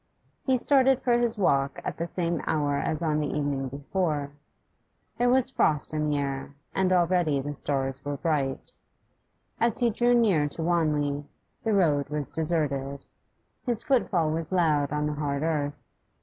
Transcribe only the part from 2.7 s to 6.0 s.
as on the evening before. There was frost